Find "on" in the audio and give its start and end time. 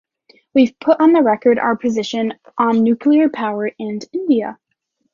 0.99-1.13, 2.57-2.81